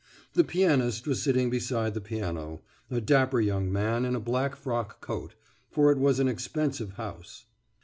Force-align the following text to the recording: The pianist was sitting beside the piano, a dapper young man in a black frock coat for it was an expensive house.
The 0.33 0.43
pianist 0.43 1.05
was 1.05 1.21
sitting 1.21 1.51
beside 1.51 1.93
the 1.93 2.01
piano, 2.01 2.63
a 2.89 2.99
dapper 2.99 3.39
young 3.39 3.71
man 3.71 4.03
in 4.03 4.15
a 4.15 4.19
black 4.19 4.55
frock 4.55 4.99
coat 4.99 5.35
for 5.69 5.91
it 5.91 5.99
was 5.99 6.19
an 6.19 6.27
expensive 6.27 6.93
house. 6.93 7.45